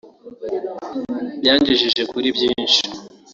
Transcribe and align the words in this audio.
Byangejeje 1.39 2.01
kuri 2.11 2.27
byinshi 2.37 2.81